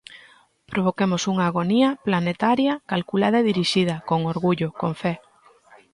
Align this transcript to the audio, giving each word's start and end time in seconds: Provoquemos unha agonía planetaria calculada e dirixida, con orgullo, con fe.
Provoquemos 0.71 1.21
unha 1.31 1.45
agonía 1.47 1.89
planetaria 2.07 2.73
calculada 2.91 3.37
e 3.39 3.47
dirixida, 3.49 3.95
con 4.09 4.19
orgullo, 4.33 4.67
con 4.79 4.91
fe. 5.01 5.13